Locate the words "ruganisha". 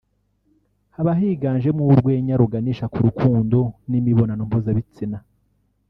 2.41-2.85